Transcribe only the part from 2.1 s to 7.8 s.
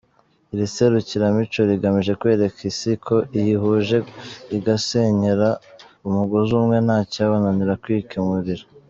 kwereka Isi ko yihuje igasenyera umugozi umwe nta cyabananira